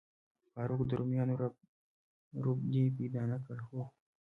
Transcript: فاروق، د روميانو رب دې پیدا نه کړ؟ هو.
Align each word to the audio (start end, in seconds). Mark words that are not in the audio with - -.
فاروق، 0.51 0.81
د 0.89 0.91
روميانو 0.99 1.33
رب 2.43 2.59
دې 2.71 2.83
پیدا 2.97 3.23
نه 3.31 3.37
کړ؟ 3.45 3.57
هو. 3.67 3.81